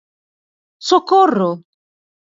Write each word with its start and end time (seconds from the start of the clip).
¡Socorro...! 0.89 1.49